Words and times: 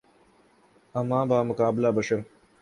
اماں 0.95 1.23
بمقابلہ 1.29 1.89
بشر 1.95 2.19